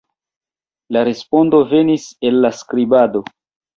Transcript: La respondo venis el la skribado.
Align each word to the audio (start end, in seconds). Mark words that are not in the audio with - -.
La 0.95 1.03
respondo 1.09 1.59
venis 1.73 2.07
el 2.31 2.43
la 2.47 2.55
skribado. 2.63 3.23